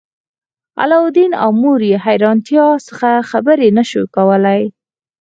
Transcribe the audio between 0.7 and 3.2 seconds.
علاوالدین او مور یې له حیرانتیا څخه